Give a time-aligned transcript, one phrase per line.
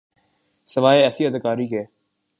[0.67, 1.83] سوائے ایسی اداکاری کے۔